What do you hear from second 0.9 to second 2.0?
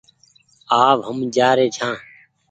و هم جآ ري ڇآن۔